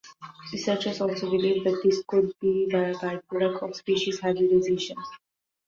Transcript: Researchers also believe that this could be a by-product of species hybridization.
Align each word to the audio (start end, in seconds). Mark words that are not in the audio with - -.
Researchers 0.51 0.99
also 0.99 1.29
believe 1.29 1.63
that 1.63 1.79
this 1.83 2.01
could 2.07 2.33
be 2.39 2.67
a 2.73 2.95
by-product 2.97 3.61
of 3.61 3.75
species 3.75 4.19
hybridization. 4.19 4.97